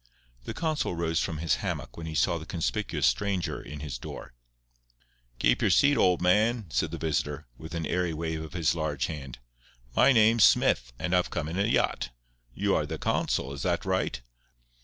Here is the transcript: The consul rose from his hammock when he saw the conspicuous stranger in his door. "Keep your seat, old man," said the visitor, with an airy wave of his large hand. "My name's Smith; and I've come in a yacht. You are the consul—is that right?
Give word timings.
The 0.45 0.55
consul 0.55 0.95
rose 0.95 1.19
from 1.19 1.37
his 1.37 1.57
hammock 1.57 1.95
when 1.95 2.07
he 2.07 2.15
saw 2.15 2.39
the 2.39 2.45
conspicuous 2.47 3.05
stranger 3.05 3.61
in 3.61 3.81
his 3.81 3.99
door. 3.99 4.33
"Keep 5.37 5.61
your 5.61 5.69
seat, 5.69 5.95
old 5.95 6.23
man," 6.23 6.65
said 6.71 6.89
the 6.89 6.97
visitor, 6.97 7.45
with 7.55 7.75
an 7.75 7.85
airy 7.85 8.11
wave 8.11 8.41
of 8.43 8.53
his 8.53 8.73
large 8.73 9.05
hand. 9.05 9.37
"My 9.95 10.11
name's 10.11 10.43
Smith; 10.43 10.91
and 10.97 11.15
I've 11.15 11.29
come 11.29 11.47
in 11.47 11.59
a 11.59 11.65
yacht. 11.67 12.09
You 12.55 12.73
are 12.73 12.87
the 12.87 12.97
consul—is 12.97 13.61
that 13.61 13.85
right? 13.85 14.19